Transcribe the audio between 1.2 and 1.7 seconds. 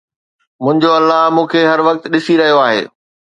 مون کي